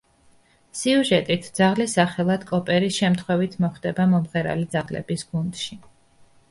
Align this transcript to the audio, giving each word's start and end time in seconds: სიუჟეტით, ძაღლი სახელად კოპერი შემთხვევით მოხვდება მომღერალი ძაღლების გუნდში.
სიუჟეტით, 0.79 1.49
ძაღლი 1.59 1.87
სახელად 1.91 2.47
კოპერი 2.53 2.91
შემთხვევით 2.99 3.59
მოხვდება 3.67 4.09
მომღერალი 4.17 4.69
ძაღლების 4.75 5.29
გუნდში. 5.35 5.81